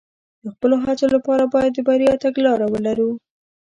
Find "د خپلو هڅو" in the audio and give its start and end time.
0.43-1.05